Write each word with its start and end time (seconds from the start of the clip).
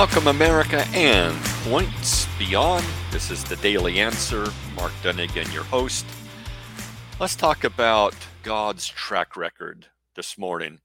Welcome, 0.00 0.28
America, 0.28 0.86
and 0.94 1.36
points 1.62 2.26
beyond. 2.38 2.86
This 3.10 3.30
is 3.30 3.44
the 3.44 3.56
Daily 3.56 4.00
Answer. 4.00 4.46
Mark 4.74 4.92
Dunagan, 5.02 5.52
your 5.52 5.64
host. 5.64 6.06
Let's 7.20 7.36
talk 7.36 7.64
about 7.64 8.14
God's 8.42 8.88
track 8.88 9.36
record 9.36 9.88
this 10.16 10.38
morning. 10.38 10.78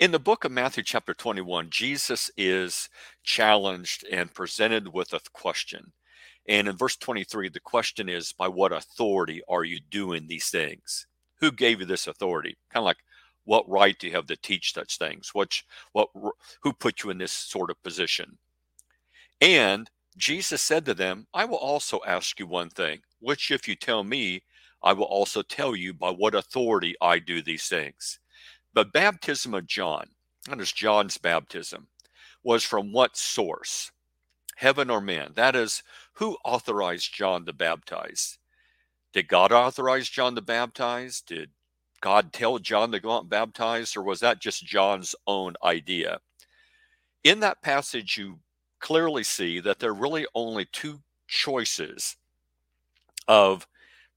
In 0.00 0.10
the 0.10 0.18
book 0.18 0.46
of 0.46 0.52
Matthew, 0.52 0.82
chapter 0.82 1.12
21, 1.12 1.68
Jesus 1.68 2.30
is 2.34 2.88
challenged 3.24 4.06
and 4.10 4.32
presented 4.32 4.94
with 4.94 5.12
a 5.12 5.20
question. 5.34 5.92
And 6.48 6.68
in 6.68 6.78
verse 6.78 6.96
23, 6.96 7.50
the 7.50 7.60
question 7.60 8.08
is, 8.08 8.32
By 8.32 8.48
what 8.48 8.72
authority 8.72 9.42
are 9.50 9.64
you 9.64 9.80
doing 9.90 10.28
these 10.28 10.48
things? 10.48 11.06
Who 11.40 11.52
gave 11.52 11.80
you 11.80 11.84
this 11.84 12.06
authority? 12.06 12.56
Kind 12.72 12.84
of 12.84 12.86
like, 12.86 13.04
what 13.44 13.68
right 13.68 13.98
do 13.98 14.06
you 14.06 14.12
have 14.14 14.26
to 14.26 14.36
teach 14.36 14.72
such 14.72 14.98
things? 14.98 15.30
Which, 15.34 15.64
what, 15.92 16.08
who 16.60 16.72
put 16.72 17.02
you 17.02 17.10
in 17.10 17.18
this 17.18 17.32
sort 17.32 17.70
of 17.70 17.82
position? 17.82 18.38
And 19.40 19.90
Jesus 20.16 20.62
said 20.62 20.84
to 20.86 20.94
them, 20.94 21.26
I 21.34 21.44
will 21.44 21.56
also 21.56 22.00
ask 22.06 22.38
you 22.38 22.46
one 22.46 22.70
thing, 22.70 23.00
which 23.20 23.50
if 23.50 23.66
you 23.66 23.74
tell 23.74 24.04
me, 24.04 24.42
I 24.82 24.92
will 24.92 25.04
also 25.04 25.42
tell 25.42 25.74
you 25.74 25.94
by 25.94 26.10
what 26.10 26.34
authority 26.34 26.94
I 27.00 27.18
do 27.18 27.42
these 27.42 27.66
things. 27.66 28.18
The 28.74 28.84
baptism 28.84 29.54
of 29.54 29.66
John, 29.66 30.06
that 30.48 30.60
is 30.60 30.72
John's 30.72 31.18
baptism, 31.18 31.88
was 32.42 32.64
from 32.64 32.92
what 32.92 33.16
source? 33.16 33.90
Heaven 34.56 34.90
or 34.90 35.00
man? 35.00 35.32
That 35.34 35.56
is, 35.56 35.82
who 36.14 36.36
authorized 36.44 37.14
John 37.14 37.46
to 37.46 37.52
baptize? 37.52 38.38
Did 39.12 39.28
God 39.28 39.52
authorize 39.52 40.08
John 40.08 40.34
to 40.34 40.42
baptize? 40.42 41.20
Did 41.20 41.50
God 42.02 42.32
tell 42.32 42.58
John 42.58 42.92
to 42.92 43.00
go 43.00 43.12
out 43.12 43.22
and 43.22 43.30
baptize, 43.30 43.96
or 43.96 44.02
was 44.02 44.20
that 44.20 44.40
just 44.40 44.66
John's 44.66 45.14
own 45.26 45.54
idea? 45.64 46.18
In 47.24 47.40
that 47.40 47.62
passage, 47.62 48.18
you 48.18 48.40
clearly 48.80 49.22
see 49.22 49.60
that 49.60 49.78
there 49.78 49.90
are 49.90 49.94
really 49.94 50.26
only 50.34 50.66
two 50.66 51.00
choices 51.28 52.16
of 53.28 53.66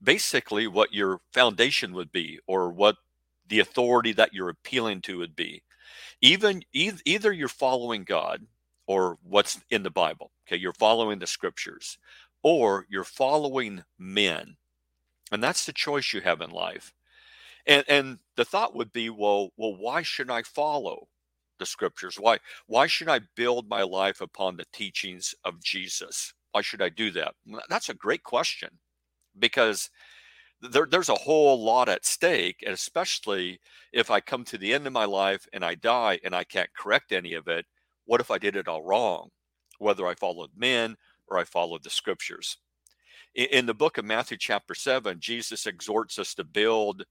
basically 0.03 0.67
what 0.67 0.93
your 0.93 1.21
foundation 1.31 1.93
would 1.93 2.11
be 2.11 2.39
or 2.47 2.71
what 2.71 2.97
the 3.47 3.59
authority 3.59 4.11
that 4.13 4.33
you're 4.33 4.49
appealing 4.49 5.01
to 5.01 5.19
would 5.19 5.35
be. 5.35 5.61
Even 6.21 6.63
either 6.73 7.31
you're 7.31 7.47
following 7.47 8.03
God 8.03 8.47
or 8.87 9.19
what's 9.21 9.61
in 9.69 9.83
the 9.83 9.91
Bible, 9.91 10.31
okay, 10.47 10.57
you're 10.59 10.73
following 10.73 11.19
the 11.19 11.27
scriptures, 11.27 11.99
or 12.41 12.87
you're 12.89 13.03
following 13.03 13.83
men. 13.99 14.55
And 15.31 15.43
that's 15.43 15.65
the 15.65 15.73
choice 15.73 16.13
you 16.13 16.21
have 16.21 16.41
in 16.41 16.49
life. 16.49 16.93
And 17.67 17.83
and 17.87 18.19
the 18.37 18.45
thought 18.45 18.75
would 18.75 18.93
be, 18.93 19.09
well, 19.09 19.49
well, 19.57 19.75
why 19.75 20.01
should 20.03 20.29
I 20.31 20.43
follow 20.43 21.07
the 21.59 21.65
scriptures? 21.65 22.17
Why 22.19 22.39
why 22.67 22.87
should 22.87 23.09
I 23.09 23.21
build 23.35 23.69
my 23.69 23.83
life 23.83 24.21
upon 24.21 24.57
the 24.57 24.65
teachings 24.73 25.35
of 25.45 25.63
Jesus? 25.63 26.33
Why 26.51 26.61
should 26.61 26.81
I 26.81 26.89
do 26.89 27.11
that? 27.11 27.35
That's 27.69 27.89
a 27.89 27.93
great 27.93 28.23
question 28.23 28.69
because 29.39 29.89
there, 30.61 30.87
there's 30.89 31.09
a 31.09 31.15
whole 31.15 31.63
lot 31.63 31.89
at 31.89 32.05
stake, 32.05 32.57
and 32.65 32.73
especially 32.73 33.59
if 33.93 34.09
I 34.11 34.19
come 34.21 34.43
to 34.45 34.57
the 34.57 34.73
end 34.73 34.87
of 34.87 34.93
my 34.93 35.05
life 35.05 35.47
and 35.53 35.63
I 35.63 35.75
die 35.75 36.19
and 36.23 36.35
I 36.35 36.43
can't 36.43 36.69
correct 36.77 37.11
any 37.11 37.33
of 37.33 37.47
it, 37.47 37.65
what 38.05 38.21
if 38.21 38.31
I 38.31 38.37
did 38.37 38.55
it 38.55 38.67
all 38.67 38.83
wrong? 38.83 39.29
Whether 39.79 40.07
I 40.07 40.15
followed 40.15 40.51
men 40.55 40.95
or 41.27 41.37
I 41.37 41.43
followed 41.43 41.83
the 41.83 41.89
scriptures. 41.89 42.57
In, 43.35 43.47
in 43.51 43.65
the 43.65 43.73
book 43.73 43.97
of 43.97 44.05
Matthew, 44.05 44.37
chapter 44.37 44.75
7, 44.75 45.19
Jesus 45.19 45.65
exhorts 45.65 46.19
us 46.19 46.33
to 46.35 46.43
build 46.43 47.05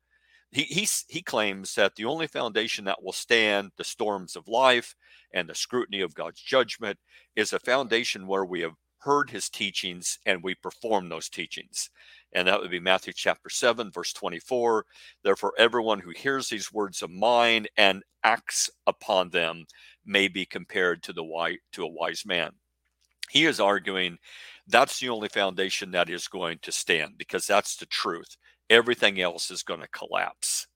he, 0.55 0.63
he, 0.63 0.89
he 1.09 1.21
claims 1.21 1.75
that 1.75 1.97
the 1.97 2.05
only 2.05 2.29
foundation 2.29 2.85
that 2.85 3.03
will 3.03 3.13
stand 3.13 3.73
the 3.77 3.83
storms 3.83 4.37
of 4.37 4.47
life 4.47 4.95
and 5.33 5.49
the 5.49 5.55
scrutiny 5.55 6.01
of 6.01 6.15
God's 6.15 6.41
judgment 6.41 6.97
is 7.35 7.53
a 7.53 7.59
foundation 7.59 8.29
where 8.29 8.45
we 8.45 8.61
have 8.61 8.75
heard 8.99 9.31
his 9.31 9.51
teachings 9.51 10.17
and 10.25 10.45
we 10.45 10.55
perform 10.55 11.09
those 11.09 11.29
teachings. 11.29 11.91
And 12.33 12.47
that 12.47 12.61
would 12.61 12.71
be 12.71 12.79
Matthew 12.79 13.13
chapter 13.13 13.51
7, 13.51 13.91
verse 13.91 14.13
24. 14.13 14.87
Therefore, 15.25 15.55
everyone 15.59 15.99
who 15.99 16.13
hears 16.17 16.49
these 16.49 16.73
words 16.73 17.03
of 17.03 17.11
mine 17.11 17.67
and 17.77 18.05
acts 18.23 18.71
upon 18.87 19.31
them 19.31 19.65
may 20.07 20.29
be 20.29 20.47
compared 20.47 21.03
to 21.03 21.13
the 21.13 21.25
to 21.73 21.83
a 21.83 21.89
wise 21.89 22.23
man. 22.25 22.53
He 23.29 23.45
is 23.47 23.59
arguing 23.59 24.19
that's 24.69 25.01
the 25.01 25.09
only 25.09 25.29
foundation 25.29 25.91
that 25.91 26.09
is 26.09 26.29
going 26.29 26.59
to 26.63 26.73
stand 26.73 27.19
because 27.19 27.47
that's 27.47 27.77
the 27.77 27.87
truth 27.87 28.37
everything 28.71 29.21
else 29.21 29.51
is 29.51 29.63
going 29.63 29.81
to 29.81 29.89
collapse. 29.89 30.67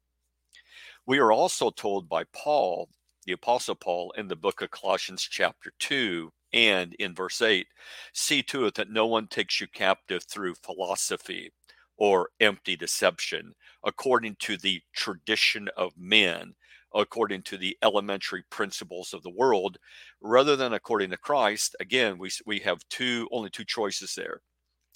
We 1.07 1.19
are 1.19 1.33
also 1.33 1.71
told 1.71 2.09
by 2.09 2.25
Paul, 2.35 2.89
the 3.25 3.33
Apostle 3.33 3.75
Paul, 3.75 4.13
in 4.17 4.29
the 4.29 4.37
book 4.37 4.61
of 4.63 4.71
Colossians, 4.71 5.23
chapter 5.23 5.73
2, 5.79 6.31
and 6.53 6.95
in 6.95 7.15
verse 7.15 7.43
8 7.43 7.67
see 8.13 8.43
to 8.43 8.67
it 8.67 8.75
that 8.75 8.91
no 8.91 9.07
one 9.07 9.27
takes 9.27 9.61
you 9.61 9.67
captive 9.69 10.25
through 10.25 10.55
philosophy 10.55 11.53
or 11.97 12.31
empty 12.41 12.77
deception, 12.77 13.55
according 13.85 14.37
to 14.39 14.57
the 14.57 14.81
tradition 14.95 15.69
of 15.77 15.93
men, 15.99 16.55
according 16.95 17.43
to 17.43 17.59
the 17.59 17.77
elementary 17.83 18.45
principles 18.51 19.13
of 19.13 19.23
the 19.23 19.31
world, 19.31 19.79
rather 20.21 20.57
than 20.57 20.73
according 20.75 21.11
to 21.11 21.17
Christ. 21.17 21.75
Again, 21.81 22.19
we, 22.19 22.31
we 22.47 22.61
have 22.61 22.89
two 22.89 23.29
only 23.33 23.51
two 23.51 23.65
choices 23.65 24.15
there. 24.15 24.41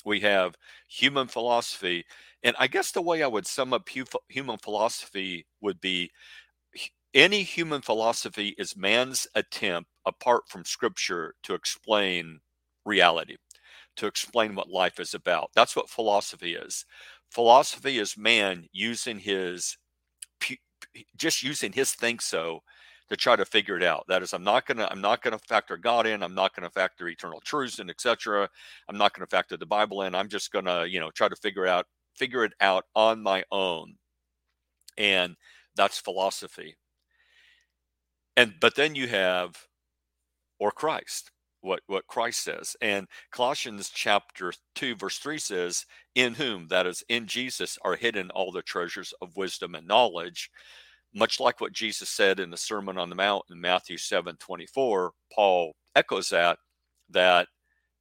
We 0.04 0.20
have 0.20 0.56
human 0.88 1.28
philosophy 1.28 2.04
and 2.42 2.56
I 2.58 2.66
guess 2.66 2.90
the 2.90 3.02
way 3.02 3.22
I 3.22 3.28
would 3.28 3.46
sum 3.46 3.72
up 3.72 3.88
human 4.28 4.58
philosophy 4.58 5.46
would 5.60 5.80
be 5.80 6.10
any 7.14 7.42
human 7.42 7.82
philosophy 7.82 8.54
is 8.58 8.76
man's 8.76 9.26
attempt, 9.34 9.90
apart 10.06 10.44
from 10.48 10.64
scripture, 10.64 11.34
to 11.42 11.54
explain 11.54 12.40
reality, 12.84 13.36
to 13.96 14.06
explain 14.06 14.54
what 14.54 14.70
life 14.70 14.98
is 14.98 15.14
about. 15.14 15.50
That's 15.54 15.76
what 15.76 15.90
philosophy 15.90 16.54
is. 16.54 16.86
Philosophy 17.30 17.98
is 17.98 18.16
man 18.16 18.66
using 18.72 19.18
his, 19.18 19.76
just 21.16 21.42
using 21.42 21.72
his 21.72 21.92
think 21.92 22.22
so 22.22 22.60
to 23.12 23.16
try 23.18 23.36
to 23.36 23.44
figure 23.44 23.76
it 23.76 23.82
out. 23.82 24.04
That 24.08 24.22
is, 24.22 24.32
I'm 24.32 24.44
not 24.44 24.66
gonna, 24.66 24.88
I'm 24.90 25.02
not 25.02 25.22
gonna 25.22 25.38
factor 25.38 25.76
God 25.76 26.06
in. 26.06 26.22
I'm 26.22 26.34
not 26.34 26.54
gonna 26.54 26.70
factor 26.70 27.08
eternal 27.08 27.40
truths 27.40 27.78
in, 27.78 27.90
etc. 27.90 28.48
I'm 28.88 28.98
not 28.98 29.14
gonna 29.14 29.26
factor 29.26 29.56
the 29.56 29.66
Bible 29.66 30.02
in. 30.02 30.14
I'm 30.14 30.28
just 30.28 30.50
gonna, 30.52 30.86
you 30.86 30.98
know, 31.00 31.10
try 31.10 31.28
to 31.28 31.36
figure 31.36 31.66
out 31.66 31.86
figure 32.16 32.44
it 32.44 32.54
out 32.60 32.86
on 32.96 33.22
my 33.22 33.44
own. 33.52 33.96
And 34.98 35.36
that's 35.76 35.98
philosophy. 35.98 36.76
And 38.36 38.54
but 38.60 38.76
then 38.76 38.94
you 38.94 39.08
have 39.08 39.56
or 40.58 40.70
Christ, 40.72 41.30
what 41.60 41.80
what 41.86 42.06
Christ 42.06 42.44
says. 42.44 42.76
And 42.80 43.08
Colossians 43.32 43.90
chapter 43.90 44.52
2 44.74 44.96
verse 44.96 45.18
3 45.18 45.38
says, 45.38 45.86
"In 46.14 46.34
whom 46.34 46.68
that 46.68 46.86
is 46.86 47.04
in 47.10 47.26
Jesus 47.26 47.78
are 47.82 47.96
hidden 47.96 48.30
all 48.30 48.52
the 48.52 48.62
treasures 48.62 49.12
of 49.20 49.36
wisdom 49.36 49.74
and 49.74 49.86
knowledge." 49.86 50.50
Much 51.14 51.40
like 51.40 51.60
what 51.60 51.72
Jesus 51.72 52.08
said 52.08 52.40
in 52.40 52.50
the 52.50 52.56
Sermon 52.56 52.96
on 52.98 53.10
the 53.10 53.14
Mount 53.16 53.44
in 53.50 53.60
Matthew 53.60 53.98
7 53.98 54.36
24, 54.36 55.12
Paul 55.32 55.72
echoes 55.94 56.28
that 56.30 56.58
that 57.10 57.48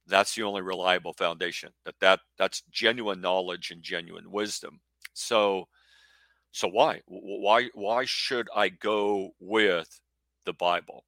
that's 0.06 0.34
the 0.34 0.42
only 0.42 0.62
reliable 0.62 1.12
foundation 1.12 1.70
that 1.84 1.94
that 2.00 2.20
that's 2.38 2.62
genuine 2.70 3.20
knowledge 3.20 3.70
and 3.70 3.82
genuine 3.82 4.30
wisdom. 4.30 4.80
So 5.14 5.68
so 6.52 6.68
why? 6.68 7.00
Why 7.06 7.68
why 7.74 8.04
should 8.06 8.48
i 8.54 8.68
go 8.68 9.30
with 9.40 10.00
the 10.44 10.52
bible? 10.54 11.04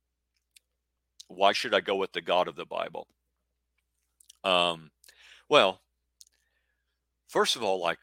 Why 1.29 1.53
should 1.53 1.75
i 1.75 1.81
go 1.81 1.97
with 1.97 2.13
the 2.13 2.23
god 2.23 2.49
of 2.49 2.57
the 2.57 2.67
bible? 2.67 3.09
Um 4.45 4.91
well 5.49 5.81
first 7.29 7.57
of 7.57 7.63
all 7.63 7.81
like 7.81 7.99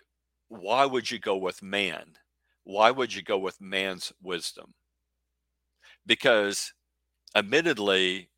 why 0.49 0.85
would 0.85 1.09
you 1.09 1.19
go 1.19 1.37
with 1.37 1.63
man 1.63 2.13
why 2.63 2.91
would 2.91 3.13
you 3.13 3.21
go 3.23 3.37
with 3.37 3.59
man's 3.61 4.13
wisdom 4.21 4.73
because 6.05 6.73
admittedly 7.35 8.29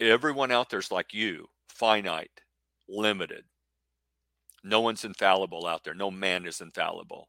everyone 0.00 0.50
out 0.52 0.70
there's 0.70 0.90
like 0.90 1.12
you, 1.12 1.46
finite, 1.68 2.40
limited. 2.88 3.44
No 4.64 4.80
one's 4.80 5.04
infallible 5.04 5.66
out 5.66 5.84
there. 5.84 5.94
No 5.94 6.10
man 6.10 6.46
is 6.46 6.60
infallible. 6.60 7.28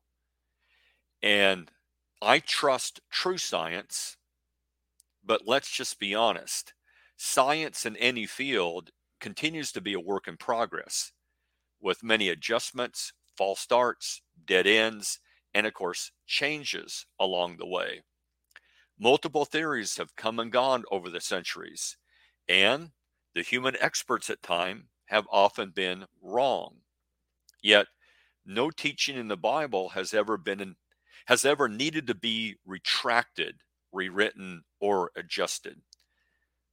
And 1.22 1.70
I 2.22 2.40
trust 2.40 3.02
true 3.12 3.38
science, 3.38 4.18
but 5.24 5.42
let's 5.46 5.70
just 5.70 6.00
be 6.00 6.16
honest. 6.16 6.74
Science 7.18 7.86
in 7.86 7.96
any 7.98 8.26
field 8.26 8.92
continues 9.20 9.72
to 9.74 9.82
be 9.82 9.94
a 9.94 10.00
work 10.00 10.28
in 10.28 10.38
progress 10.38 11.12
with 11.82 12.04
many 12.04 12.30
adjustments, 12.30 13.14
false 13.38 13.60
starts, 13.60 14.22
dead 14.46 14.68
ends, 14.68 15.20
and 15.54 15.66
of 15.66 15.74
course, 15.74 16.12
changes 16.26 17.06
along 17.20 17.58
the 17.58 17.68
way. 17.68 18.02
Multiple 19.00 19.46
theories 19.46 19.98
have 19.98 20.16
come 20.16 20.40
and 20.40 20.52
gone 20.52 20.84
over 20.92 21.10
the 21.10 21.22
centuries, 21.22 21.98
and 22.48 22.92
the 23.34 23.42
human 23.42 23.76
experts 23.80 24.30
at 24.30 24.44
time 24.44 24.90
have 25.06 25.28
often 25.32 25.72
been 25.72 26.06
wrong. 26.22 26.78
Yet 27.62 27.88
no 28.46 28.70
teaching 28.70 29.18
in 29.18 29.28
the 29.28 29.38
Bible 29.38 29.90
has 29.90 30.14
ever 30.14 30.38
been 30.38 30.76
has 31.28 31.46
ever 31.46 31.70
needed 31.70 32.08
to 32.08 32.16
be 32.16 32.56
retracted, 32.66 33.58
rewritten, 33.92 34.64
or 34.80 35.12
adjusted. 35.16 35.82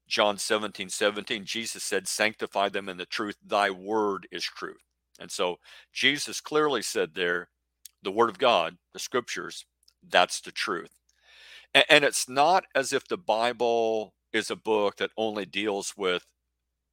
John 0.09 0.39
17, 0.39 0.89
17, 0.89 1.45
Jesus 1.45 1.83
said, 1.83 2.09
Sanctify 2.09 2.71
them 2.71 2.89
in 2.89 2.97
the 2.97 3.07
truth. 3.07 3.37
Thy 3.45 3.71
word 3.71 4.27
is 4.31 4.45
truth. 4.45 4.81
And 5.19 5.31
so 5.31 5.57
Jesus 5.93 6.41
clearly 6.41 6.81
said 6.81 7.15
there, 7.15 7.51
the 8.03 8.11
word 8.11 8.31
of 8.31 8.39
God, 8.39 8.77
the 8.93 8.99
scriptures, 8.99 9.67
that's 10.09 10.41
the 10.41 10.53
truth. 10.53 11.01
And, 11.75 11.85
and 11.89 12.05
it's 12.05 12.29
not 12.29 12.65
as 12.75 12.93
if 12.93 13.07
the 13.09 13.19
Bible 13.19 14.15
is 14.33 14.51
a 14.51 14.57
book 14.57 14.97
that 14.97 15.11
only 15.17 15.47
deals 15.47 15.95
with 15.97 16.27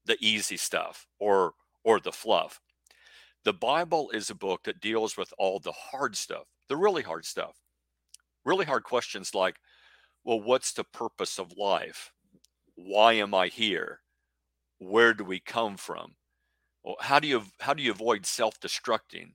the 0.06 0.18
easy 0.20 0.58
stuff 0.58 1.08
or 1.20 1.54
or 1.84 2.00
the 2.00 2.12
fluff. 2.12 2.62
The 3.44 3.54
Bible 3.54 4.10
is 4.12 4.30
a 4.30 4.36
book 4.36 4.64
that 4.64 4.80
deals 4.80 5.18
with 5.18 5.34
all 5.38 5.60
the 5.60 5.74
hard 5.74 6.16
stuff, 6.16 6.46
the 6.70 6.78
really 6.78 7.02
hard 7.02 7.26
stuff. 7.26 7.58
Really 8.46 8.66
hard 8.66 8.84
questions 8.84 9.36
like, 9.36 9.58
well, 10.24 10.42
what's 10.42 10.74
the 10.74 10.84
purpose 10.84 11.40
of 11.40 11.58
life? 11.58 12.12
Why 12.76 13.14
am 13.14 13.34
I 13.34 13.48
here? 13.48 14.00
Where 14.80 15.14
do 15.14 15.24
we 15.24 15.40
come 15.40 15.78
from? 15.78 16.16
Well, 16.84 16.96
how 17.00 17.20
do 17.20 17.28
you 17.28 17.44
how 17.60 17.74
do 17.74 17.84
you 17.84 17.92
avoid 17.92 18.26
self-destructing 18.26 19.34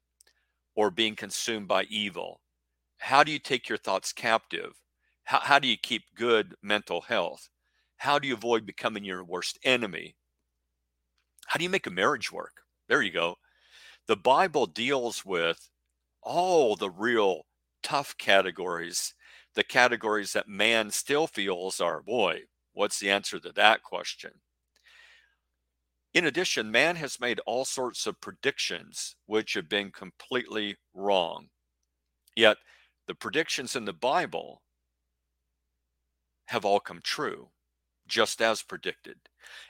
or 0.78 0.92
being 0.92 1.16
consumed 1.16 1.66
by 1.66 1.82
evil? 1.90 2.40
How 2.98 3.24
do 3.24 3.32
you 3.32 3.40
take 3.40 3.68
your 3.68 3.78
thoughts 3.78 4.12
captive? 4.12 4.74
How, 5.24 5.40
how 5.40 5.58
do 5.58 5.66
you 5.66 5.76
keep 5.76 6.04
good 6.14 6.54
mental 6.62 7.00
health? 7.00 7.48
How 7.96 8.20
do 8.20 8.28
you 8.28 8.34
avoid 8.34 8.64
becoming 8.64 9.02
your 9.02 9.24
worst 9.24 9.58
enemy? 9.64 10.14
How 11.48 11.58
do 11.58 11.64
you 11.64 11.68
make 11.68 11.88
a 11.88 11.90
marriage 11.90 12.30
work? 12.30 12.58
There 12.88 13.02
you 13.02 13.10
go. 13.10 13.38
The 14.06 14.14
Bible 14.14 14.66
deals 14.66 15.24
with 15.24 15.68
all 16.22 16.76
the 16.76 16.90
real 16.90 17.42
tough 17.82 18.16
categories, 18.16 19.14
the 19.56 19.64
categories 19.64 20.32
that 20.34 20.46
man 20.46 20.92
still 20.92 21.26
feels 21.26 21.80
are, 21.80 22.02
boy, 22.02 22.42
what's 22.72 23.00
the 23.00 23.10
answer 23.10 23.40
to 23.40 23.50
that 23.50 23.82
question? 23.82 24.30
In 26.14 26.24
addition, 26.24 26.70
man 26.70 26.96
has 26.96 27.20
made 27.20 27.40
all 27.46 27.64
sorts 27.64 28.06
of 28.06 28.20
predictions 28.20 29.16
which 29.26 29.54
have 29.54 29.68
been 29.68 29.90
completely 29.90 30.76
wrong. 30.94 31.48
Yet 32.34 32.58
the 33.06 33.14
predictions 33.14 33.76
in 33.76 33.84
the 33.84 33.92
Bible 33.92 34.62
have 36.46 36.64
all 36.64 36.80
come 36.80 37.00
true 37.02 37.50
just 38.06 38.40
as 38.40 38.62
predicted. 38.62 39.16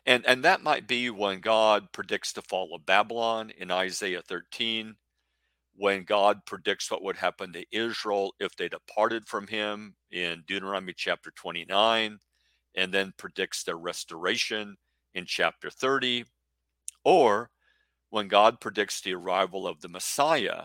And 0.07 0.25
and 0.27 0.45
that 0.45 0.63
might 0.63 0.87
be 0.87 1.11
when 1.11 1.41
God 1.41 1.93
predicts 1.93 2.33
the 2.33 2.43
fall 2.43 2.75
of 2.75 2.87
Babylon 2.87 3.51
in 3.59 3.71
Isaiah 3.71 4.23
13, 4.23 4.95
when 5.75 6.05
God 6.05 6.45
predicts 6.47 6.91
what 6.91 7.03
would 7.03 7.17
happen 7.17 7.53
to 7.53 7.67
Israel 7.73 8.33
if 8.41 8.57
they 8.57 8.69
departed 8.69 9.29
from 9.29 9.49
him 9.49 9.97
in 10.11 10.45
Deuteronomy 10.47 10.95
chapter 10.97 11.31
29, 11.33 12.19
and 12.77 12.93
then 12.95 13.13
predicts 13.19 13.65
their 13.65 13.77
restoration 13.79 14.77
in 15.15 15.27
chapter 15.27 15.71
30, 15.71 16.25
or 17.05 17.51
when 18.11 18.29
God 18.29 18.61
predicts 18.61 19.01
the 19.01 19.15
arrival 19.15 19.67
of 19.67 19.81
the 19.81 19.89
Messiah 19.89 20.65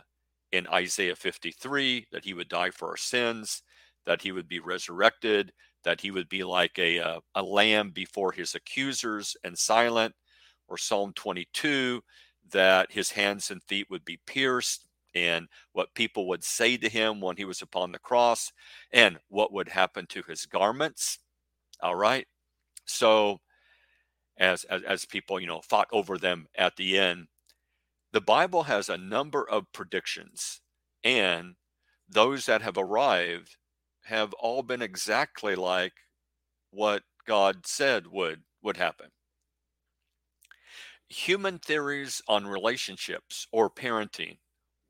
in 0.52 0.68
Isaiah 0.68 1.16
53, 1.16 2.08
that 2.12 2.26
he 2.26 2.34
would 2.34 2.50
die 2.50 2.72
for 2.72 2.90
our 2.90 2.98
sins, 2.98 3.64
that 4.06 4.22
he 4.22 4.32
would 4.32 4.48
be 4.48 4.60
resurrected, 4.60 5.54
that 5.84 6.02
he 6.02 6.12
would 6.12 6.30
be 6.30 6.44
like 6.44 6.78
a, 6.80 6.98
a, 6.98 7.04
uh, 7.04 7.20
a 7.36 7.44
lamb 7.44 7.92
before 7.92 8.32
his 8.32 8.56
accusers 8.56 9.36
and 9.44 9.58
silent, 9.58 10.16
or 10.68 10.78
Psalm 10.78 11.14
22, 11.16 12.02
that 12.52 12.92
his 12.92 13.12
hands 13.12 13.52
and 13.52 13.64
feet 13.64 13.88
would 13.90 14.06
be 14.06 14.20
pierced, 14.28 14.86
and 15.16 15.48
what 15.74 15.94
people 15.96 16.28
would 16.28 16.44
say 16.44 16.78
to 16.78 16.90
him 16.90 17.22
when 17.22 17.38
he 17.38 17.46
was 17.46 17.62
upon 17.62 17.92
the 17.92 18.00
cross, 18.00 18.52
and 18.92 19.20
what 19.30 19.54
would 19.54 19.70
happen 19.70 20.06
to 20.08 20.24
his 20.28 20.46
garments. 20.46 21.20
All 21.82 21.96
right. 21.96 22.28
So, 22.86 23.40
as, 24.38 24.64
as, 24.66 24.82
as 24.84 25.06
people, 25.06 25.40
you 25.40 25.48
know, 25.48 25.62
fought 25.62 25.88
over 25.92 26.18
them 26.18 26.48
at 26.56 26.76
the 26.76 26.98
end, 26.98 27.28
the 28.12 28.22
Bible 28.22 28.64
has 28.64 28.90
a 28.90 28.98
number 28.98 29.48
of 29.48 29.72
predictions, 29.72 30.62
and 31.04 31.56
those 32.08 32.46
that 32.46 32.62
have 32.62 32.78
arrived 32.78 33.58
have 34.06 34.34
all 34.34 34.62
been 34.62 34.82
exactly 34.82 35.56
like 35.56 35.94
what 36.72 37.04
God 37.26 37.66
said 37.66 38.08
would 38.08 38.42
would 38.62 38.78
happen. 38.78 39.08
Human 41.10 41.60
theories 41.60 42.22
on 42.28 42.48
relationships 42.48 43.48
or 43.52 43.70
parenting, 43.70 44.38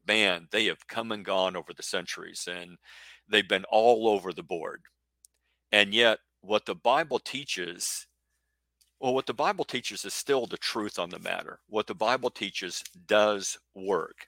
man, 0.07 0.47
they 0.51 0.65
have 0.65 0.87
come 0.87 1.11
and 1.11 1.25
gone 1.25 1.55
over 1.55 1.73
the 1.73 1.83
centuries 1.83 2.47
and 2.49 2.77
they've 3.27 3.47
been 3.47 3.65
all 3.69 4.07
over 4.07 4.31
the 4.31 4.43
board. 4.43 4.83
And 5.71 5.93
yet 5.93 6.19
what 6.41 6.65
the 6.65 6.75
Bible 6.75 7.19
teaches 7.19 8.07
well, 9.03 9.13
what 9.13 9.27
the 9.27 9.35
Bible 9.35 9.65
teaches 9.65 10.05
is 10.05 10.15
still 10.15 10.47
the 10.47 10.57
truth 10.57 10.97
on 10.97 11.11
the 11.11 11.19
matter. 11.19 11.59
What 11.67 11.87
the 11.87 11.95
Bible 11.95 12.31
teaches 12.31 12.83
does 13.07 13.57
work 13.75 14.27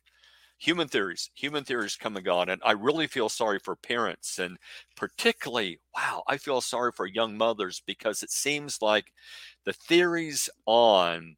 human 0.59 0.87
theories 0.87 1.31
human 1.35 1.63
theories 1.65 1.97
come 1.97 2.17
and 2.17 2.25
gone 2.25 2.49
and 2.49 2.61
i 2.65 2.71
really 2.71 3.07
feel 3.07 3.29
sorry 3.29 3.59
for 3.59 3.75
parents 3.75 4.39
and 4.39 4.57
particularly 4.95 5.79
wow 5.95 6.23
i 6.27 6.37
feel 6.37 6.61
sorry 6.61 6.91
for 6.93 7.07
young 7.07 7.37
mothers 7.37 7.83
because 7.87 8.23
it 8.23 8.31
seems 8.31 8.81
like 8.81 9.13
the 9.65 9.73
theories 9.73 10.49
on 10.65 11.35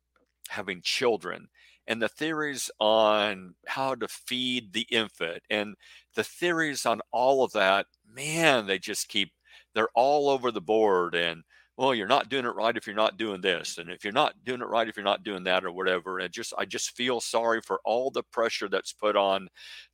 having 0.50 0.81
children 0.81 1.48
and 1.88 2.01
the 2.01 2.10
theories 2.10 2.69
on 2.80 3.56
how 3.68 3.95
to 3.95 4.07
feed 4.07 4.74
the 4.74 4.88
infant 4.92 5.42
and 5.50 5.75
the 6.16 6.24
theories 6.24 6.86
on 6.86 7.01
all 7.12 7.44
of 7.44 7.51
that 7.54 7.88
man 8.06 8.66
they 8.68 8.80
just 8.80 9.07
keep 9.10 9.31
they're 9.74 9.90
all 9.95 10.30
over 10.30 10.51
the 10.51 10.62
board 10.62 11.16
and 11.16 11.44
well 11.78 11.94
you're 11.94 12.08
not 12.08 12.30
doing 12.30 12.46
it 12.46 12.56
right 12.56 12.76
if 12.76 12.88
you're 12.88 12.96
not 12.96 13.18
doing 13.18 13.42
this 13.42 13.78
and 13.78 13.90
if 13.90 14.04
you're 14.04 14.14
not 14.14 14.34
doing 14.44 14.62
it 14.62 14.68
right 14.68 14.88
if 14.88 14.98
you're 14.98 15.04
not 15.04 15.24
doing 15.24 15.44
that 15.44 15.64
or 15.64 15.72
whatever 15.72 16.19
and 16.19 16.34
just 16.34 16.54
i 16.57 16.66
just 16.66 16.92
feel 16.96 17.22
sorry 17.22 17.62
for 17.62 17.80
all 17.86 18.10
the 18.12 18.24
pressure 18.24 18.68
that's 18.68 18.94
put 18.94 19.16
on 19.16 19.48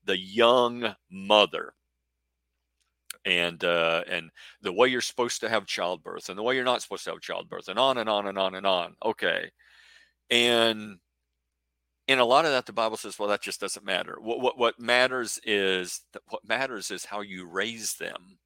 the 0.06 0.18
young 0.18 0.96
mother. 1.10 1.74
And 3.25 3.63
uh, 3.63 4.04
and 4.10 4.30
the 4.62 4.74
way 4.74 4.90
you're 4.90 5.00
supposed 5.00 5.40
to 5.42 5.50
have 5.50 5.66
childbirth 5.66 6.28
and 6.28 6.38
the 6.38 6.44
way 6.44 6.56
you're 6.56 6.66
not 6.66 6.82
supposed 6.82 7.06
to 7.06 7.12
have 7.12 7.22
childbirth 7.22 7.70
and 7.70 7.80
on 7.80 7.98
and 7.98 8.10
on 8.10 8.28
and 8.28 8.38
on 8.38 8.56
and 8.56 8.68
on 8.68 8.96
okay. 9.06 9.50
And 10.30 10.98
in 12.10 12.20
a 12.20 12.25
lot 12.25 12.44
of 12.44 12.52
that 12.52 12.66
the 12.66 12.74
bible 12.74 12.98
says 12.98 13.18
well 13.18 13.30
that 13.30 13.42
just 13.42 13.62
doesn't 13.62 13.86
matter. 13.86 14.18
What 14.20 14.42
what, 14.42 14.58
what 14.58 14.80
matters 14.80 15.40
is 15.46 16.02
that 16.12 16.22
what 16.28 16.46
matters 16.46 16.92
is 16.92 17.06
how 17.06 17.22
you 17.22 17.46
raise 17.46 17.94
them 17.94 18.40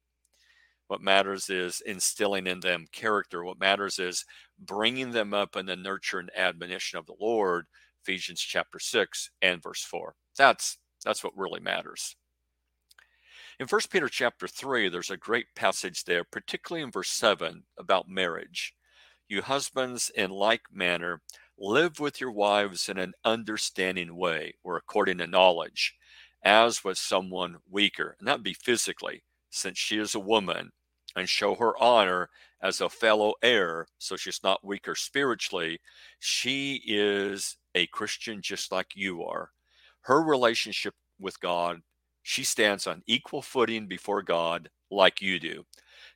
what 0.88 1.00
matters 1.02 1.48
is 1.48 1.80
instilling 1.86 2.46
in 2.46 2.60
them 2.60 2.86
character. 2.92 3.44
What 3.44 3.60
matters 3.60 3.98
is 3.98 4.24
bringing 4.58 5.12
them 5.12 5.32
up 5.32 5.54
in 5.56 5.66
the 5.66 5.76
nurture 5.76 6.18
and 6.18 6.30
admonition 6.36 6.98
of 6.98 7.06
the 7.06 7.16
Lord. 7.20 7.66
Ephesians 8.02 8.40
chapter 8.40 8.78
6 8.78 9.30
and 9.42 9.62
verse 9.62 9.84
4. 9.84 10.14
That's 10.36 10.78
that's 11.04 11.22
what 11.22 11.36
really 11.36 11.60
matters. 11.60 12.16
In 13.60 13.66
1 13.66 13.80
Peter 13.90 14.08
chapter 14.08 14.48
3, 14.48 14.88
there's 14.88 15.10
a 15.10 15.16
great 15.16 15.46
passage 15.54 16.04
there, 16.04 16.24
particularly 16.24 16.82
in 16.82 16.90
verse 16.90 17.10
7 17.10 17.64
about 17.78 18.08
marriage. 18.08 18.74
You 19.28 19.42
husbands, 19.42 20.10
in 20.14 20.30
like 20.30 20.62
manner, 20.72 21.20
live 21.58 22.00
with 22.00 22.20
your 22.20 22.30
wives 22.30 22.88
in 22.88 22.98
an 22.98 23.14
understanding 23.24 24.16
way 24.16 24.54
or 24.62 24.76
according 24.76 25.18
to 25.18 25.26
knowledge, 25.26 25.94
as 26.44 26.84
with 26.84 26.98
someone 26.98 27.56
weaker. 27.68 28.16
And 28.18 28.28
that'd 28.28 28.42
be 28.42 28.54
physically, 28.54 29.22
since 29.50 29.76
she 29.76 29.98
is 29.98 30.14
a 30.14 30.20
woman, 30.20 30.70
and 31.18 31.28
show 31.28 31.54
her 31.54 31.76
honor 31.78 32.30
as 32.62 32.80
a 32.80 32.88
fellow 32.88 33.34
heir 33.42 33.86
so 33.98 34.16
she's 34.16 34.40
not 34.42 34.64
weaker 34.64 34.94
spiritually. 34.94 35.78
She 36.18 36.82
is 36.86 37.56
a 37.74 37.86
Christian 37.88 38.40
just 38.42 38.72
like 38.72 38.88
you 38.94 39.24
are. 39.24 39.50
Her 40.02 40.22
relationship 40.22 40.94
with 41.20 41.40
God, 41.40 41.82
she 42.22 42.44
stands 42.44 42.86
on 42.86 43.02
equal 43.06 43.42
footing 43.42 43.86
before 43.86 44.22
God 44.22 44.70
like 44.90 45.20
you 45.20 45.38
do. 45.38 45.64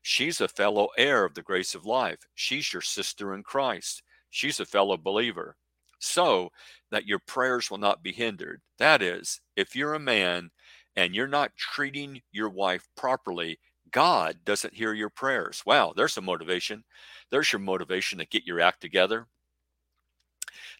She's 0.02 0.40
a 0.40 0.48
fellow 0.48 0.88
heir 0.96 1.24
of 1.24 1.34
the 1.34 1.42
grace 1.42 1.74
of 1.74 1.86
life. 1.86 2.18
She's 2.34 2.72
your 2.72 2.82
sister 2.82 3.34
in 3.34 3.42
Christ. 3.42 4.02
She's 4.30 4.60
a 4.60 4.66
fellow 4.66 4.96
believer. 4.96 5.56
So 5.98 6.50
that 6.90 7.06
your 7.06 7.20
prayers 7.20 7.70
will 7.70 7.78
not 7.78 8.02
be 8.02 8.12
hindered. 8.12 8.60
That 8.78 9.02
is, 9.02 9.40
if 9.56 9.76
you're 9.76 9.94
a 9.94 10.00
man 10.00 10.50
and 10.96 11.14
you're 11.14 11.28
not 11.28 11.56
treating 11.56 12.20
your 12.32 12.48
wife 12.48 12.88
properly, 12.96 13.58
God 13.92 14.38
doesn't 14.44 14.74
hear 14.74 14.94
your 14.94 15.10
prayers. 15.10 15.62
Wow, 15.66 15.92
there's 15.94 16.14
some 16.14 16.24
motivation. 16.24 16.84
There's 17.30 17.52
your 17.52 17.60
motivation 17.60 18.18
to 18.18 18.26
get 18.26 18.46
your 18.46 18.60
act 18.60 18.80
together. 18.80 19.26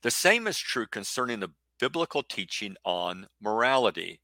The 0.03 0.11
same 0.11 0.47
is 0.47 0.59
true 0.59 0.87
concerning 0.87 1.41
the 1.41 1.53
biblical 1.79 2.23
teaching 2.23 2.77
on 2.85 3.27
morality. 3.41 4.21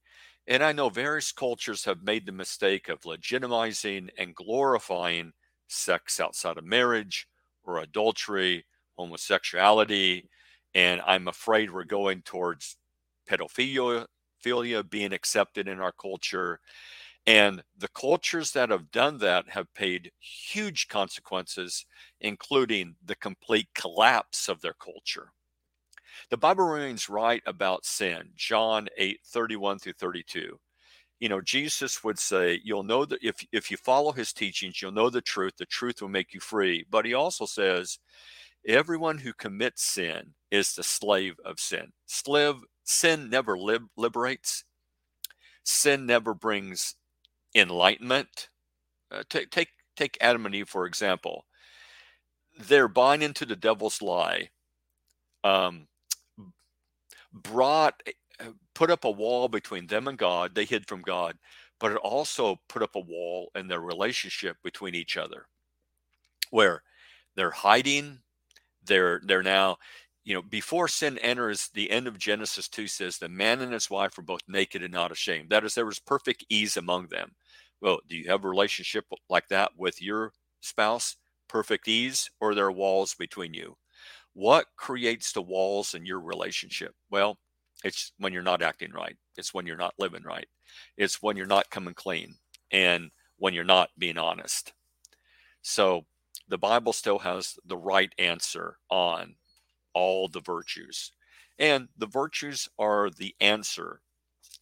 And 0.47 0.63
I 0.63 0.71
know 0.71 0.89
various 0.89 1.31
cultures 1.31 1.85
have 1.85 2.01
made 2.01 2.25
the 2.25 2.31
mistake 2.31 2.89
of 2.89 3.01
legitimizing 3.01 4.09
and 4.17 4.33
glorifying 4.35 5.33
sex 5.67 6.19
outside 6.19 6.57
of 6.57 6.63
marriage 6.63 7.27
or 7.63 7.79
adultery, 7.79 8.65
homosexuality. 8.97 10.27
And 10.73 11.01
I'm 11.05 11.27
afraid 11.27 11.71
we're 11.71 11.83
going 11.83 12.23
towards 12.23 12.77
pedophilia 13.29 14.07
being 14.89 15.13
accepted 15.13 15.67
in 15.67 15.79
our 15.79 15.91
culture 15.91 16.59
And 17.29 17.61
the 17.77 17.89
cultures 17.89 18.53
that 18.53 18.71
have 18.71 18.89
done 18.89 19.19
that 19.19 19.49
have 19.49 19.71
paid 19.75 20.11
huge 20.19 20.87
consequences, 20.87 21.85
including 22.19 22.95
the 23.05 23.15
complete 23.15 23.67
collapse 23.75 24.49
of 24.49 24.61
their 24.61 24.73
culture. 24.73 25.31
The 26.31 26.37
Bible 26.37 26.63
remains 26.63 27.07
right 27.07 27.43
about 27.45 27.85
sin, 27.85 28.31
John 28.35 28.87
8 28.97 29.19
31 29.23 29.77
through 29.77 29.93
32. 29.93 30.59
You 31.19 31.29
know, 31.29 31.39
Jesus 31.39 32.03
would 32.03 32.17
say, 32.17 32.61
You'll 32.63 32.81
know 32.81 33.05
that 33.05 33.19
if, 33.21 33.35
if 33.51 33.69
you 33.69 33.77
follow 33.77 34.11
his 34.11 34.33
teachings, 34.33 34.81
you'll 34.81 34.91
know 34.91 35.11
the 35.11 35.21
truth. 35.21 35.53
The 35.55 35.67
truth 35.67 36.01
will 36.01 36.09
make 36.09 36.33
you 36.33 36.39
free. 36.39 36.83
But 36.89 37.05
he 37.05 37.13
also 37.13 37.45
says, 37.45 37.99
Everyone 38.67 39.19
who 39.19 39.33
commits 39.33 39.83
sin 39.83 40.33
is 40.49 40.73
the 40.73 40.81
slave 40.81 41.35
of 41.45 41.59
sin. 41.59 41.91
Slave, 42.07 42.55
sin 42.85 43.29
never 43.29 43.55
lib- 43.55 43.89
liberates, 43.95 44.63
sin 45.63 46.07
never 46.07 46.33
brings 46.33 46.95
enlightenment. 47.55 48.49
Uh, 49.11 49.23
take 49.29 49.49
take 49.51 49.69
take 49.97 50.17
Adam 50.21 50.45
and 50.45 50.55
Eve 50.55 50.69
for 50.69 50.85
example. 50.85 51.45
They're 52.59 52.87
buying 52.87 53.21
into 53.21 53.45
the 53.45 53.55
devil's 53.55 54.01
lie. 54.01 54.49
Um, 55.43 55.87
brought 57.33 58.01
uh, 58.39 58.51
put 58.73 58.91
up 58.91 59.05
a 59.05 59.11
wall 59.11 59.47
between 59.47 59.87
them 59.87 60.07
and 60.07 60.17
God. 60.17 60.55
They 60.55 60.65
hid 60.65 60.87
from 60.87 61.01
God, 61.01 61.37
but 61.79 61.91
it 61.91 61.97
also 61.97 62.59
put 62.69 62.83
up 62.83 62.95
a 62.95 62.99
wall 62.99 63.51
in 63.55 63.67
their 63.67 63.81
relationship 63.81 64.57
between 64.63 64.95
each 64.95 65.17
other, 65.17 65.47
where 66.51 66.83
they're 67.35 67.51
hiding. 67.51 68.19
They're 68.85 69.21
they're 69.25 69.43
now 69.43 69.77
you 70.29 70.35
know, 70.35 70.43
before 70.43 70.87
sin 70.87 71.17
enters, 71.17 71.69
the 71.73 71.89
end 71.89 72.05
of 72.05 72.19
Genesis 72.19 72.67
2 72.67 72.85
says 72.85 73.17
the 73.17 73.27
man 73.27 73.61
and 73.61 73.73
his 73.73 73.89
wife 73.89 74.15
were 74.15 74.21
both 74.21 74.43
naked 74.47 74.83
and 74.83 74.93
not 74.93 75.11
ashamed. 75.11 75.49
That 75.49 75.63
is, 75.63 75.73
there 75.73 75.87
was 75.87 75.97
perfect 75.97 76.45
ease 76.49 76.77
among 76.77 77.07
them. 77.07 77.31
Well, 77.81 78.01
do 78.07 78.15
you 78.15 78.29
have 78.29 78.45
a 78.45 78.47
relationship 78.47 79.05
like 79.27 79.47
that 79.47 79.71
with 79.75 79.99
your 80.03 80.33
spouse? 80.61 81.15
Perfect 81.47 81.87
ease, 81.87 82.29
or 82.39 82.53
there 82.53 82.67
are 82.67 82.71
walls 82.71 83.15
between 83.15 83.55
you? 83.55 83.75
What 84.33 84.67
creates 84.77 85.31
the 85.31 85.41
walls 85.41 85.95
in 85.95 86.05
your 86.05 86.19
relationship? 86.19 86.93
Well, 87.09 87.39
it's 87.83 88.11
when 88.19 88.31
you're 88.31 88.43
not 88.43 88.61
acting 88.61 88.91
right. 88.91 89.17
It's 89.35 89.55
when 89.55 89.65
you're 89.65 89.77
not 89.77 89.95
living 89.97 90.21
right. 90.23 90.47
It's 90.95 91.23
when 91.23 91.37
you're 91.37 91.47
not 91.47 91.71
coming 91.71 91.95
clean 91.95 92.35
and 92.69 93.09
when 93.37 93.55
you're 93.55 93.63
not 93.63 93.89
being 93.97 94.19
honest. 94.19 94.73
So 95.63 96.05
the 96.47 96.59
Bible 96.59 96.93
still 96.93 97.17
has 97.17 97.55
the 97.65 97.77
right 97.77 98.13
answer 98.19 98.77
on 98.91 99.33
all 99.99 100.29
the 100.29 100.45
virtues. 100.55 101.11
And 101.57 101.89
the 101.97 102.07
virtues 102.21 102.69
are 102.77 103.09
the 103.09 103.35
answer 103.41 104.01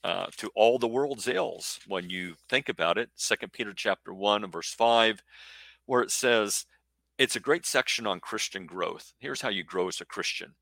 uh, 0.04 0.28
to 0.38 0.50
all 0.56 0.80
the 0.80 0.88
world's 0.98 1.28
ills 1.28 1.80
when 1.88 2.10
you 2.10 2.36
think 2.50 2.70
about 2.70 2.98
it. 2.98 3.10
Second 3.16 3.52
Peter 3.54 3.74
chapter 3.74 4.14
one 4.14 4.44
and 4.44 4.54
verse 4.54 4.74
five, 4.74 5.22
where 5.86 6.02
it 6.02 6.12
says 6.12 6.66
it's 7.18 7.36
a 7.36 7.48
great 7.48 7.66
section 7.66 8.08
on 8.08 8.20
Christian 8.20 8.66
growth. 8.66 9.14
Here's 9.20 9.42
how 9.42 9.50
you 9.50 9.64
grow 9.64 9.88
as 9.88 10.02
a 10.02 10.06
Christian. 10.06 10.56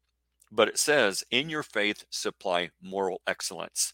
But 0.51 0.67
it 0.67 0.77
says, 0.77 1.24
in 1.32 1.50
your 1.50 1.63
faith, 1.63 2.05
supply 2.10 2.70
moral 2.82 3.22
excellence. 3.25 3.94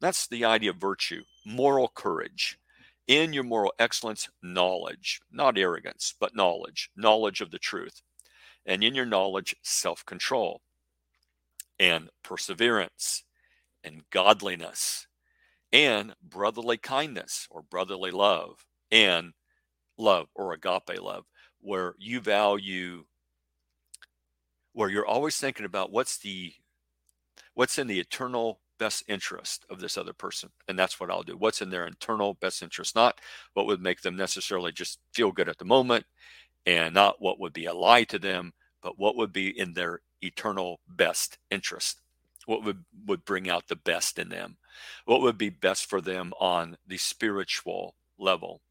That's 0.00 0.26
the 0.28 0.44
idea 0.44 0.70
of 0.70 0.76
virtue, 0.76 1.22
moral 1.44 1.88
courage. 1.94 2.58
In 3.06 3.32
your 3.32 3.44
moral 3.44 3.72
excellence, 3.78 4.28
knowledge, 4.42 5.20
not 5.30 5.58
arrogance, 5.58 6.14
but 6.20 6.36
knowledge, 6.36 6.90
knowledge 6.96 7.40
of 7.40 7.50
the 7.50 7.58
truth. 7.58 8.02
And 8.68 8.84
in 8.84 8.94
your 8.94 9.06
knowledge, 9.06 9.56
self 9.62 10.06
control 10.06 10.60
and 11.80 12.10
perseverance 12.22 13.24
and 13.82 14.02
godliness 14.10 15.06
and 15.72 16.14
brotherly 16.22 16.76
kindness 16.76 17.46
or 17.50 17.62
brotherly 17.62 18.10
love 18.10 18.66
and 18.90 19.32
love 19.96 20.28
or 20.34 20.52
agape 20.52 21.00
love 21.00 21.24
where 21.60 21.94
you 21.98 22.20
value 22.20 23.04
where 24.72 24.88
you're 24.88 25.06
always 25.06 25.36
thinking 25.36 25.66
about 25.66 25.92
what's 25.92 26.18
the 26.18 26.52
what's 27.54 27.78
in 27.78 27.86
the 27.86 28.00
eternal 28.00 28.60
best 28.78 29.02
interest 29.08 29.64
of 29.70 29.80
this 29.80 29.98
other 29.98 30.12
person 30.12 30.48
and 30.68 30.78
that's 30.78 31.00
what 31.00 31.10
i'll 31.10 31.22
do. 31.22 31.36
What's 31.36 31.60
in 31.62 31.70
their 31.70 31.86
internal 31.86 32.34
best 32.34 32.62
interest 32.62 32.94
not 32.94 33.20
what 33.54 33.66
would 33.66 33.80
make 33.82 34.00
them 34.02 34.16
necessarily 34.16 34.72
just 34.72 35.00
feel 35.12 35.32
good 35.32 35.48
at 35.48 35.58
the 35.58 35.64
moment 35.64 36.04
and 36.66 36.94
not 36.94 37.16
what 37.20 37.40
would 37.40 37.52
be 37.52 37.66
a 37.66 37.74
lie 37.74 38.04
to 38.04 38.18
them 38.18 38.52
but 38.82 38.98
what 38.98 39.16
would 39.16 39.32
be 39.32 39.58
in 39.58 39.74
their 39.74 40.00
eternal 40.22 40.80
best 40.88 41.38
interest 41.50 42.00
what 42.48 42.64
would, 42.64 42.82
would 43.06 43.26
bring 43.26 43.50
out 43.50 43.68
the 43.68 43.76
best 43.76 44.18
in 44.18 44.30
them, 44.30 44.56
what 45.04 45.20
would 45.20 45.36
be 45.36 45.50
best 45.50 45.84
for 45.84 46.00
them 46.00 46.32
on 46.40 46.78
the 46.86 46.96
spiritual 46.96 47.94
level. 48.18 48.62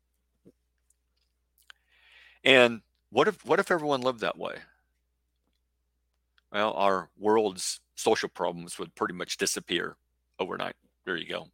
And 2.44 2.82
what 3.12 3.28
if 3.28 3.46
what 3.46 3.60
if 3.60 3.70
everyone 3.70 4.02
lived 4.02 4.22
that 4.22 4.38
way? 4.38 4.56
Well, 6.52 6.74
our 6.74 7.10
world's 7.20 7.80
social 7.94 8.30
problems 8.30 8.80
would 8.80 8.96
pretty 8.96 9.14
much 9.14 9.38
disappear 9.38 9.96
overnight. 10.40 10.76
There 11.06 11.18
you 11.18 11.28
go. 11.28 11.48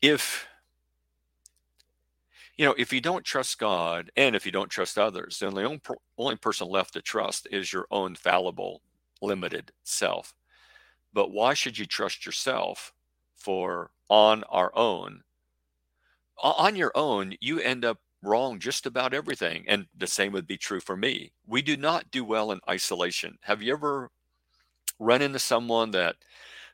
If 0.00 0.46
you 2.56 2.66
know, 2.66 2.74
if 2.76 2.92
you 2.92 3.00
don't 3.00 3.24
trust 3.24 3.58
God 3.58 4.10
and 4.16 4.36
if 4.36 4.44
you 4.44 4.52
don't 4.52 4.70
trust 4.70 4.98
others, 4.98 5.38
then 5.38 5.54
the 5.54 5.64
only, 5.64 5.80
only 6.18 6.36
person 6.36 6.68
left 6.68 6.92
to 6.94 7.02
trust 7.02 7.48
is 7.50 7.72
your 7.72 7.86
own 7.90 8.14
fallible, 8.14 8.82
limited 9.20 9.72
self. 9.84 10.34
But 11.12 11.30
why 11.30 11.54
should 11.54 11.78
you 11.78 11.86
trust 11.86 12.26
yourself 12.26 12.92
for 13.36 13.90
on 14.08 14.44
our 14.44 14.70
own? 14.76 15.22
On 16.42 16.76
your 16.76 16.92
own, 16.94 17.34
you 17.40 17.60
end 17.60 17.84
up 17.84 17.98
wrong 18.22 18.58
just 18.58 18.86
about 18.86 19.14
everything. 19.14 19.64
And 19.68 19.86
the 19.96 20.06
same 20.06 20.32
would 20.32 20.46
be 20.46 20.56
true 20.56 20.80
for 20.80 20.96
me. 20.96 21.32
We 21.46 21.62
do 21.62 21.76
not 21.76 22.10
do 22.10 22.24
well 22.24 22.52
in 22.52 22.60
isolation. 22.68 23.38
Have 23.42 23.62
you 23.62 23.72
ever 23.72 24.10
run 24.98 25.22
into 25.22 25.38
someone 25.38 25.90
that 25.92 26.16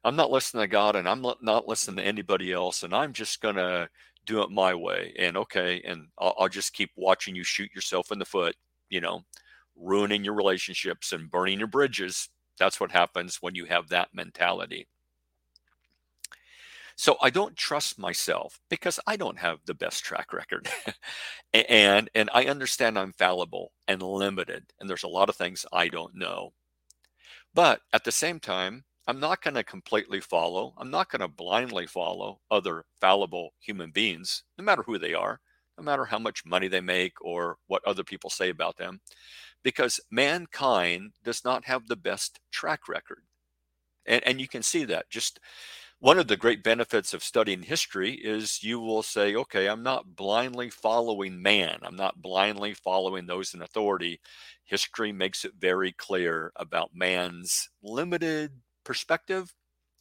I'm 0.05 0.17
not 0.17 0.31
listening 0.31 0.63
to 0.63 0.69
God 0.69 0.97
and 0.97 1.09
I'm 1.09 1.25
not 1.43 1.69
listening 1.69 1.97
to 1.97 2.07
anybody 2.07 2.53
else 2.53 2.83
and 2.83 2.95
I'm 2.95 3.13
just 3.13 3.41
going 3.41 3.57
to 3.57 3.89
do 4.29 4.43
it 4.43 4.51
my 4.51 4.75
way? 4.75 5.13
And 5.19 5.37
okay, 5.37 5.83
and 5.85 6.09
I'll, 6.19 6.35
I'll 6.39 6.49
just 6.49 6.73
keep 6.73 6.91
watching 6.97 7.35
you 7.35 7.45
shoot 7.45 7.75
yourself 7.75 8.13
in 8.13 8.19
the 8.19 8.25
foot, 8.25 8.55
you 8.91 9.01
know, 9.01 9.23
ruining 9.77 10.25
your 10.25 10.35
relationships 10.35 11.13
and 11.13 11.31
burning 11.31 11.59
your 11.59 11.69
bridges 11.69 12.29
that's 12.59 12.81
what 12.81 12.91
happens 12.91 13.39
when 13.41 13.55
you 13.55 13.65
have 13.67 13.89
that 13.89 14.09
mentality. 14.13 14.89
So 16.97 17.17
I 17.23 17.31
don't 17.31 17.57
trust 17.57 17.99
myself 17.99 18.59
because 18.69 18.99
I 19.07 19.17
don't 19.17 19.39
have 19.39 19.61
the 19.65 19.75
best 19.75 20.03
track 20.05 20.33
record. 20.33 20.69
and 21.53 22.11
and 22.15 22.29
I 22.35 22.47
understand 22.47 22.99
I'm 22.99 23.13
fallible 23.13 23.73
and 23.87 24.03
limited 24.03 24.73
and 24.81 24.91
there's 24.91 25.05
a 25.05 25.09
lot 25.09 25.29
of 25.29 25.37
things 25.37 25.65
I 25.73 25.89
don't 25.89 26.15
know. 26.17 26.53
But 27.55 27.81
at 27.93 28.05
the 28.05 28.13
same 28.13 28.41
time, 28.41 28.85
I'm 29.09 29.19
not 29.19 29.43
going 29.43 29.55
to 29.55 29.65
completely 29.65 30.21
follow. 30.21 30.75
I'm 30.79 30.91
not 30.91 31.11
going 31.11 31.23
to 31.23 31.29
blindly 31.29 31.87
follow 31.87 32.39
other 32.51 32.85
fallible 33.01 33.55
human 33.59 33.91
beings, 33.91 34.45
no 34.57 34.65
matter 34.65 34.85
who 34.85 34.99
they 34.99 35.15
are, 35.15 35.41
no 35.77 35.83
matter 35.83 36.05
how 36.05 36.21
much 36.21 36.47
money 36.47 36.69
they 36.69 36.81
make 36.81 37.15
or 37.21 37.57
what 37.67 37.83
other 37.85 38.05
people 38.05 38.31
say 38.31 38.51
about 38.51 38.77
them 38.77 39.01
because 39.63 40.01
mankind 40.11 41.13
does 41.25 41.45
not 41.45 41.65
have 41.65 41.89
the 41.89 41.97
best 41.97 42.41
track 42.51 42.89
record. 42.89 43.23
And, 44.07 44.23
and 44.27 44.41
you 44.41 44.49
can 44.49 44.63
see 44.63 44.85
that. 44.87 45.11
Just 45.11 45.41
one 46.01 46.19
of 46.19 46.29
the 46.29 46.37
great 46.37 46.63
benefits 46.63 47.13
of 47.13 47.25
studying 47.25 47.63
history 47.63 48.13
is 48.15 48.63
you 48.63 48.79
will 48.79 49.03
say, 49.03 49.35
okay, 49.35 49.69
I'm 49.69 49.83
not 49.83 50.17
blindly 50.17 50.71
following 50.71 51.43
man, 51.43 51.79
I'm 51.83 51.97
not 51.97 52.23
blindly 52.23 52.73
following 52.75 53.27
those 53.27 53.53
in 53.53 53.63
authority. 53.63 54.21
History 54.65 55.13
makes 55.13 55.45
it 55.45 55.53
very 55.59 55.93
clear 55.93 56.53
about 56.57 56.95
man's 56.95 57.69
limited 57.83 58.53
perspective 58.89 59.53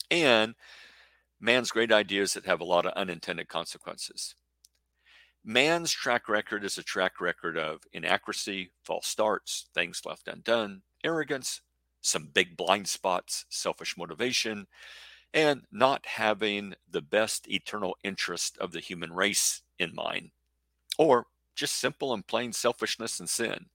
and 0.09 0.55
man's 1.41 1.71
great 1.71 1.91
ideas 1.91 2.33
that 2.33 2.45
have 2.45 2.61
a 2.61 2.63
lot 2.63 2.85
of 2.85 2.93
unintended 2.93 3.49
consequences. 3.49 4.33
Man's 5.43 5.91
track 5.91 6.29
record 6.29 6.63
is 6.63 6.77
a 6.77 6.83
track 6.83 7.19
record 7.19 7.57
of 7.57 7.81
inaccuracy, 7.91 8.71
false 8.85 9.05
starts, 9.05 9.65
things 9.73 10.01
left 10.05 10.29
undone, 10.29 10.83
arrogance, 11.03 11.59
some 12.01 12.29
big 12.33 12.55
blind 12.55 12.87
spots, 12.87 13.45
selfish 13.49 13.97
motivation, 13.97 14.67
and 15.33 15.63
not 15.69 16.05
having 16.05 16.73
the 16.89 17.01
best 17.01 17.49
eternal 17.49 17.97
interest 18.05 18.57
of 18.57 18.71
the 18.71 18.79
human 18.79 19.11
race 19.11 19.63
in 19.79 19.93
mind, 19.93 20.31
or 20.97 21.25
just 21.55 21.75
simple 21.75 22.13
and 22.13 22.25
plain 22.25 22.53
selfishness 22.53 23.19
and 23.19 23.27
sin. 23.27 23.65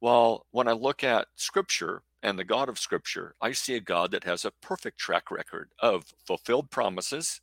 While 0.00 0.44
when 0.50 0.68
I 0.68 0.72
look 0.72 1.02
at 1.02 1.28
Scripture 1.34 2.02
and 2.24 2.38
the 2.38 2.44
God 2.44 2.70
of 2.70 2.80
Scripture, 2.80 3.36
I 3.42 3.52
see 3.52 3.76
a 3.76 3.80
God 3.80 4.12
that 4.12 4.24
has 4.24 4.44
a 4.44 4.52
perfect 4.62 4.98
track 4.98 5.30
record 5.30 5.70
of 5.80 6.14
fulfilled 6.26 6.70
promises 6.72 7.42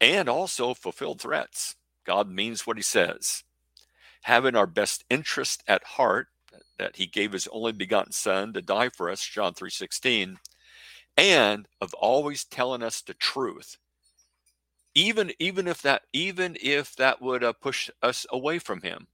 and 0.00 0.28
also 0.28 0.74
fulfilled 0.74 1.20
threats. 1.20 1.76
God 2.06 2.30
means 2.30 2.66
what 2.66 2.78
he 2.78 2.84
says. 2.84 3.44
Having 4.22 4.56
our 4.56 4.68
best 4.68 5.04
interest 5.10 5.64
at 5.68 5.84
heart, 5.84 6.28
that 6.78 6.96
he 6.96 7.06
gave 7.06 7.32
his 7.32 7.48
only 7.48 7.72
begotten 7.72 8.12
son 8.12 8.54
to 8.54 8.62
die 8.62 8.90
for 8.90 9.10
us, 9.10 9.22
John 9.24 9.54
3:16, 9.54 10.38
and 11.16 11.68
of 11.80 11.94
always 11.94 12.44
telling 12.44 12.82
us 12.82 13.02
the 13.02 13.14
truth, 13.14 13.76
even 14.94 15.32
even 15.40 15.68
if 15.68 15.82
that 15.82 16.02
even 16.12 16.58
if 16.62 16.96
that 16.96 17.22
would 17.22 17.44
uh, 17.44 17.54
push 17.54 17.90
us 18.02 18.26
away 18.32 18.60
from 18.60 18.82
him 18.82 19.08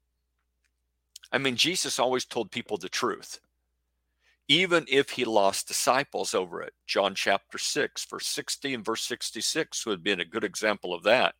i 1.32 1.38
mean 1.38 1.56
jesus 1.56 2.00
always 2.00 2.26
told 2.26 2.50
people 2.52 2.78
the 2.78 2.90
truth 2.90 3.40
even 4.48 4.84
if 4.88 5.10
he 5.10 5.24
lost 5.24 5.68
disciples 5.68 6.34
over 6.34 6.62
it 6.62 6.72
john 6.86 7.14
chapter 7.14 7.58
6 7.58 8.04
verse 8.06 8.26
60 8.26 8.74
and 8.74 8.84
verse 8.84 9.02
66 9.02 9.86
would 9.86 9.92
have 9.92 10.02
been 10.04 10.20
a 10.20 10.24
good 10.24 10.44
example 10.44 10.94
of 10.94 11.02
that 11.02 11.34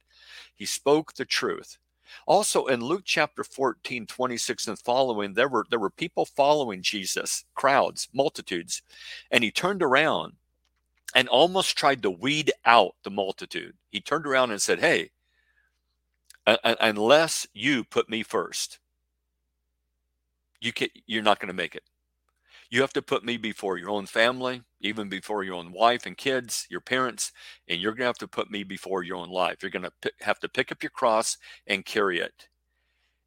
he 0.54 0.64
spoke 0.64 1.14
the 1.14 1.24
truth 1.24 1.78
also 2.26 2.66
in 2.66 2.80
luke 2.80 3.02
chapter 3.04 3.44
14 3.44 4.06
26 4.06 4.68
and 4.68 4.78
following 4.78 5.34
there 5.34 5.48
were 5.48 5.66
there 5.70 5.78
were 5.78 5.90
people 5.90 6.24
following 6.24 6.82
jesus 6.82 7.44
crowds 7.54 8.08
multitudes 8.12 8.82
and 9.30 9.44
he 9.44 9.50
turned 9.50 9.82
around 9.82 10.34
and 11.14 11.28
almost 11.28 11.78
tried 11.78 12.02
to 12.02 12.10
weed 12.10 12.52
out 12.64 12.94
the 13.04 13.10
multitude. 13.10 13.74
He 13.90 14.00
turned 14.00 14.26
around 14.26 14.50
and 14.50 14.60
said, 14.60 14.80
Hey, 14.80 15.10
unless 16.46 17.46
you 17.54 17.84
put 17.84 18.10
me 18.10 18.22
first, 18.22 18.80
you 20.60 20.72
can, 20.72 20.88
you're 21.06 21.22
not 21.22 21.38
going 21.38 21.48
to 21.48 21.54
make 21.54 21.74
it. 21.74 21.84
You 22.74 22.80
have 22.80 22.92
to 22.94 23.02
put 23.02 23.24
me 23.24 23.36
before 23.36 23.78
your 23.78 23.90
own 23.90 24.06
family, 24.06 24.62
even 24.80 25.08
before 25.08 25.44
your 25.44 25.54
own 25.54 25.70
wife 25.70 26.06
and 26.06 26.16
kids, 26.16 26.66
your 26.68 26.80
parents, 26.80 27.30
and 27.68 27.80
you're 27.80 27.92
going 27.92 28.00
to 28.00 28.06
have 28.06 28.18
to 28.18 28.26
put 28.26 28.50
me 28.50 28.64
before 28.64 29.04
your 29.04 29.16
own 29.16 29.30
life. 29.30 29.58
You're 29.62 29.70
going 29.70 29.86
to 30.02 30.12
have 30.22 30.40
to 30.40 30.48
pick 30.48 30.72
up 30.72 30.82
your 30.82 30.90
cross 30.90 31.38
and 31.68 31.84
carry 31.84 32.18
it. 32.18 32.48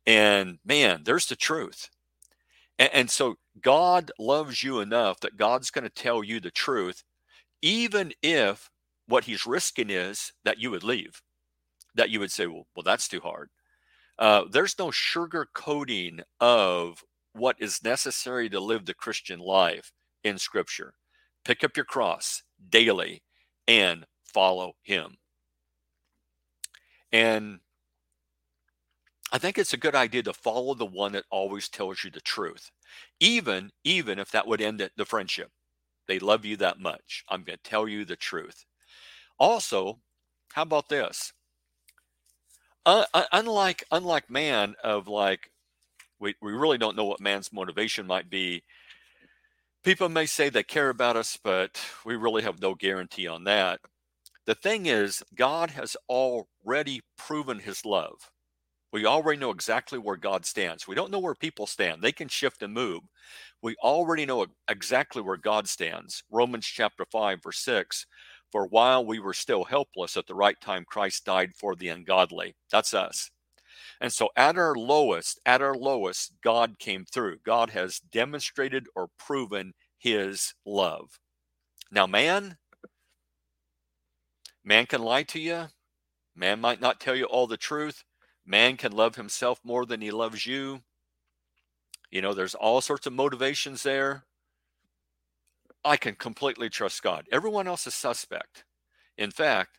And 0.06 0.60
man, 0.66 1.04
there's 1.06 1.28
the 1.28 1.38
truth. 1.38 1.90
And, 2.78 2.90
and 2.92 3.10
so 3.10 3.36
God 3.62 4.12
loves 4.20 4.64
you 4.64 4.82
enough 4.82 5.22
that 5.22 5.38
God's 5.38 5.72
going 5.72 5.86
to 5.86 5.90
tell 5.90 6.26
you 6.26 6.42
the 6.42 6.52
truth 6.52 7.06
even 7.62 8.12
if 8.22 8.70
what 9.08 9.24
he's 9.24 9.46
risking 9.46 9.90
is 9.90 10.34
that 10.44 10.60
you 10.60 10.72
would 10.72 10.84
leave, 10.84 11.22
that 11.96 12.10
you 12.10 12.20
would 12.20 12.34
say, 12.34 12.48
well, 12.48 12.68
well 12.76 12.84
that's 12.84 13.08
too 13.08 13.22
hard. 13.22 13.50
Uh, 14.20 14.44
there's 14.52 14.78
no 14.78 14.92
sugar 14.92 15.48
coating 15.54 16.20
of 16.42 17.02
what 17.38 17.56
is 17.60 17.84
necessary 17.84 18.50
to 18.50 18.60
live 18.60 18.86
the 18.86 18.94
Christian 18.94 19.40
life 19.40 19.92
in 20.24 20.38
Scripture. 20.38 20.94
Pick 21.46 21.64
up 21.64 21.78
your 21.78 21.86
cross 21.86 22.44
daily 22.70 23.22
and 23.68 24.06
follow 24.26 24.74
Him. 24.84 25.16
And 27.12 27.60
I 29.32 29.38
think 29.38 29.58
it's 29.58 29.74
a 29.74 29.78
good 29.78 29.96
idea 29.96 30.24
to 30.24 30.34
follow 30.34 30.74
the 30.74 30.86
one 30.86 31.12
that 31.14 31.26
always 31.30 31.70
tells 31.70 32.04
you 32.04 32.12
the 32.12 32.22
truth, 32.22 32.72
even 33.20 33.72
even 33.84 34.20
if 34.20 34.32
that 34.32 34.48
would 34.48 34.62
end 34.62 34.90
the 34.96 35.06
friendship. 35.06 35.52
They 36.08 36.20
love 36.20 36.46
you 36.46 36.56
that 36.58 36.80
much. 36.80 37.24
I'm 37.30 37.44
going 37.44 37.58
to 37.62 37.70
tell 37.70 37.88
you 37.88 38.06
the 38.06 38.16
truth. 38.16 38.66
Also, 39.40 40.00
how 40.54 40.62
about 40.62 40.90
this? 40.90 41.34
Uh, 42.86 43.04
unlike 43.34 43.84
unlike 43.92 44.30
man 44.30 44.74
of 44.82 45.10
like 45.10 45.52
we, 46.20 46.36
we 46.42 46.52
really 46.52 46.78
don't 46.78 46.96
know 46.96 47.06
what 47.06 47.22
man's 47.22 47.54
motivation 47.54 48.08
might 48.08 48.30
be 48.30 48.64
people 49.84 50.10
may 50.10 50.26
say 50.26 50.50
they 50.50 50.64
care 50.64 50.90
about 50.90 51.16
us 51.16 51.38
but 51.44 51.80
we 52.06 52.16
really 52.16 52.44
have 52.44 52.62
no 52.62 52.76
guarantee 52.76 53.28
on 53.28 53.44
that 53.44 53.80
the 54.46 54.56
thing 54.56 54.86
is 54.86 55.24
god 55.36 55.72
has 55.72 55.96
already 56.10 57.02
proven 57.18 57.60
his 57.60 57.86
love 57.86 58.32
we 58.94 59.06
already 59.06 59.40
know 59.40 59.52
exactly 59.52 60.00
where 60.00 60.18
god 60.18 60.46
stands 60.46 60.88
we 60.88 60.96
don't 60.96 61.12
know 61.12 61.20
where 61.20 61.36
people 61.36 61.68
stand 61.68 62.02
they 62.02 62.12
can 62.12 62.28
shift 62.28 62.62
and 62.64 62.74
move 62.74 63.02
we 63.62 63.76
already 63.78 64.26
know 64.26 64.46
exactly 64.70 65.22
where 65.22 65.38
God 65.38 65.68
stands. 65.68 66.24
Romans 66.32 66.66
chapter 66.66 67.06
5, 67.12 67.40
verse 67.44 67.60
6 67.60 68.06
For 68.52 68.68
while 68.68 69.06
we 69.06 69.20
were 69.20 69.34
still 69.34 69.64
helpless, 69.64 70.16
at 70.16 70.28
the 70.28 70.36
right 70.36 70.60
time, 70.62 70.86
Christ 70.88 71.26
died 71.26 71.52
for 71.56 71.76
the 71.76 71.90
ungodly. 71.90 72.56
That's 72.72 72.94
us. 72.94 73.32
And 74.00 74.12
so 74.12 74.30
at 74.36 74.58
our 74.58 74.76
lowest, 74.76 75.40
at 75.46 75.62
our 75.62 75.76
lowest, 75.76 76.34
God 76.44 76.80
came 76.80 77.06
through. 77.06 77.38
God 77.46 77.72
has 77.72 78.00
demonstrated 78.00 78.88
or 78.96 79.10
proven 79.18 79.74
his 79.98 80.54
love. 80.66 81.20
Now, 81.92 82.08
man, 82.08 82.58
man 84.64 84.86
can 84.86 85.02
lie 85.02 85.24
to 85.24 85.40
you. 85.40 85.68
Man 86.36 86.60
might 86.62 86.82
not 86.82 87.00
tell 87.00 87.16
you 87.16 87.26
all 87.26 87.48
the 87.48 87.58
truth. 87.58 88.04
Man 88.46 88.78
can 88.78 88.92
love 88.92 89.16
himself 89.16 89.60
more 89.64 89.86
than 89.86 90.02
he 90.02 90.12
loves 90.12 90.46
you. 90.46 90.82
You 92.12 92.22
know, 92.22 92.34
there's 92.34 92.56
all 92.56 92.82
sorts 92.82 93.08
of 93.08 93.14
motivations 93.14 93.84
there. 93.84 94.24
I 95.84 95.98
can 95.98 96.16
completely 96.16 96.70
trust 96.70 97.02
God. 97.02 97.26
Everyone 97.32 97.68
else 97.68 97.88
is 97.88 97.96
suspect. 97.96 98.66
In 99.18 99.32
fact, 99.32 99.78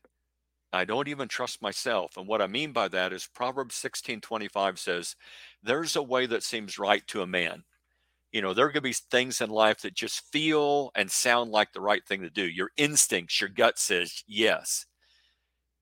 I 0.72 0.84
don't 0.84 1.08
even 1.08 1.28
trust 1.28 1.62
myself. 1.62 2.16
And 2.16 2.26
what 2.26 2.42
I 2.42 2.46
mean 2.46 2.72
by 2.72 2.88
that 2.88 3.12
is 3.12 3.26
Proverbs 3.26 3.74
16:25 3.76 4.78
says, 4.78 5.16
"There's 5.62 5.96
a 5.96 6.02
way 6.02 6.26
that 6.26 6.42
seems 6.42 6.78
right 6.78 7.06
to 7.08 7.22
a 7.22 7.26
man." 7.26 7.64
You 8.32 8.42
know, 8.42 8.54
there 8.54 8.66
are 8.66 8.68
going 8.68 8.74
to 8.74 8.80
be 8.82 8.92
things 8.92 9.40
in 9.40 9.50
life 9.50 9.80
that 9.82 9.94
just 9.94 10.30
feel 10.32 10.90
and 10.94 11.10
sound 11.10 11.50
like 11.50 11.72
the 11.72 11.80
right 11.80 12.06
thing 12.06 12.22
to 12.22 12.30
do. 12.30 12.44
Your 12.46 12.72
instincts, 12.76 13.40
your 13.40 13.48
gut 13.50 13.78
says 13.78 14.22
yes. 14.26 14.86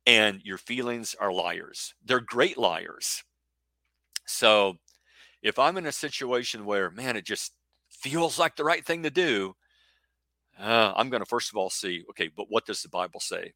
And 0.07 0.41
your 0.45 0.59
feelings 0.59 1.15
are 1.17 1.33
liars. 1.33 1.95
They're 2.05 2.21
great 2.21 2.57
liars. 2.57 3.25
So 4.27 4.79
if 5.43 5.59
I'm 5.59 5.77
in 5.79 5.87
a 5.87 5.93
situation 5.93 6.65
where, 6.65 6.91
man, 6.91 7.17
it 7.17 7.25
just 7.25 7.53
feels 7.91 8.39
like 8.39 8.57
the 8.57 8.65
right 8.65 8.85
thing 8.85 9.03
to 9.05 9.11
do, 9.11 9.57
uh, 10.59 10.93
I'm 10.97 11.11
going 11.11 11.23
to 11.23 11.27
first 11.27 11.51
of 11.51 11.57
all 11.57 11.71
see, 11.71 12.05
okay, 12.11 12.29
but 12.35 12.47
what 12.51 12.67
does 12.67 12.83
the 12.83 12.89
Bible 12.89 13.21
say? 13.21 13.53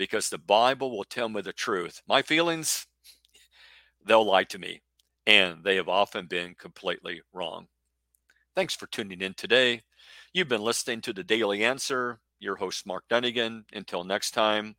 Because 0.00 0.30
the 0.30 0.38
Bible 0.38 0.96
will 0.96 1.04
tell 1.04 1.28
me 1.28 1.42
the 1.42 1.52
truth. 1.52 2.00
My 2.08 2.22
feelings, 2.22 2.86
they'll 4.02 4.24
lie 4.24 4.44
to 4.44 4.58
me, 4.58 4.80
and 5.26 5.62
they 5.62 5.76
have 5.76 5.90
often 5.90 6.24
been 6.24 6.54
completely 6.54 7.20
wrong. 7.34 7.66
Thanks 8.56 8.74
for 8.74 8.86
tuning 8.86 9.20
in 9.20 9.34
today. 9.34 9.82
You've 10.32 10.48
been 10.48 10.62
listening 10.62 11.02
to 11.02 11.12
the 11.12 11.22
Daily 11.22 11.62
Answer. 11.62 12.18
Your 12.38 12.56
host, 12.56 12.86
Mark 12.86 13.04
Dunagan. 13.10 13.64
Until 13.74 14.02
next 14.02 14.30
time, 14.30 14.74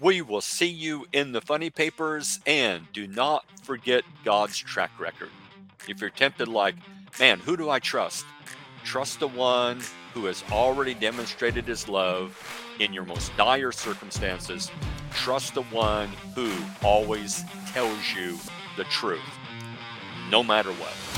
we 0.00 0.22
will 0.22 0.40
see 0.40 0.70
you 0.70 1.04
in 1.12 1.32
the 1.32 1.42
funny 1.42 1.68
papers 1.68 2.40
and 2.46 2.90
do 2.94 3.06
not 3.06 3.44
forget 3.62 4.04
God's 4.24 4.56
track 4.56 4.98
record. 4.98 5.28
If 5.86 6.00
you're 6.00 6.08
tempted, 6.08 6.48
like, 6.48 6.76
man, 7.20 7.40
who 7.40 7.58
do 7.58 7.68
I 7.68 7.78
trust? 7.78 8.24
Trust 8.84 9.20
the 9.20 9.28
one 9.28 9.82
who 10.14 10.24
has 10.24 10.42
already 10.50 10.94
demonstrated 10.94 11.66
his 11.66 11.90
love 11.90 12.65
in 12.80 12.92
your 12.92 13.04
most 13.04 13.36
dire 13.36 13.72
circumstances. 13.72 14.70
Trust 15.12 15.54
the 15.54 15.62
one 15.64 16.08
who 16.34 16.52
always 16.82 17.42
tells 17.68 18.14
you 18.14 18.38
the 18.76 18.84
truth, 18.84 19.20
no 20.30 20.42
matter 20.42 20.72
what. 20.72 21.15